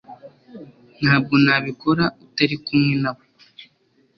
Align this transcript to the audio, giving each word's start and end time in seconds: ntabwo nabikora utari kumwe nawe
ntabwo 1.01 1.33
nabikora 1.45 2.03
utari 2.23 2.55
kumwe 2.65 2.93
nawe 3.03 3.23